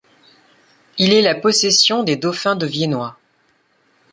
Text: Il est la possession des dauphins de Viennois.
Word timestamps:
Il 0.97 1.13
est 1.13 1.21
la 1.21 1.35
possession 1.35 2.01
des 2.01 2.15
dauphins 2.15 2.55
de 2.55 2.65
Viennois. 2.65 3.19